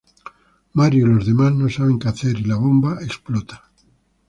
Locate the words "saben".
1.69-1.99